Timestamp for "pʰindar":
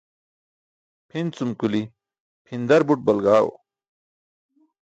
2.45-2.81